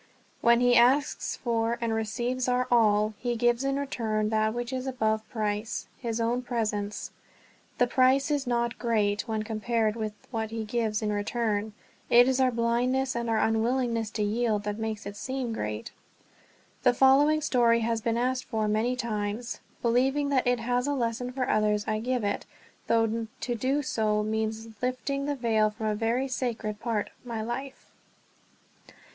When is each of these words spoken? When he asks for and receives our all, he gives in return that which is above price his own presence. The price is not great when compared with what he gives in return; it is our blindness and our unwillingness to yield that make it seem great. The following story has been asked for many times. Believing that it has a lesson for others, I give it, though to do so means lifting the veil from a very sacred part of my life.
When 0.41 0.61
he 0.61 0.75
asks 0.75 1.35
for 1.37 1.77
and 1.79 1.93
receives 1.93 2.47
our 2.47 2.67
all, 2.71 3.13
he 3.19 3.35
gives 3.35 3.63
in 3.63 3.77
return 3.77 4.29
that 4.29 4.51
which 4.51 4.73
is 4.73 4.87
above 4.87 5.29
price 5.29 5.85
his 5.99 6.19
own 6.19 6.41
presence. 6.41 7.11
The 7.77 7.85
price 7.85 8.31
is 8.31 8.47
not 8.47 8.79
great 8.79 9.27
when 9.27 9.43
compared 9.43 9.95
with 9.95 10.13
what 10.31 10.49
he 10.49 10.63
gives 10.65 11.03
in 11.03 11.13
return; 11.13 11.73
it 12.09 12.27
is 12.27 12.39
our 12.39 12.49
blindness 12.49 13.15
and 13.15 13.29
our 13.29 13.37
unwillingness 13.37 14.09
to 14.17 14.23
yield 14.23 14.63
that 14.63 14.79
make 14.79 15.05
it 15.05 15.15
seem 15.15 15.53
great. 15.53 15.91
The 16.81 16.95
following 16.95 17.39
story 17.39 17.81
has 17.81 18.01
been 18.01 18.17
asked 18.17 18.45
for 18.45 18.67
many 18.67 18.95
times. 18.95 19.59
Believing 19.83 20.29
that 20.29 20.47
it 20.47 20.61
has 20.61 20.87
a 20.87 20.95
lesson 20.95 21.31
for 21.31 21.47
others, 21.47 21.83
I 21.87 21.99
give 21.99 22.23
it, 22.23 22.47
though 22.87 23.27
to 23.41 23.53
do 23.53 23.83
so 23.83 24.23
means 24.23 24.69
lifting 24.81 25.27
the 25.27 25.35
veil 25.35 25.69
from 25.69 25.85
a 25.85 25.93
very 25.93 26.27
sacred 26.27 26.79
part 26.79 27.11
of 27.19 27.23
my 27.23 27.43
life. 27.43 27.91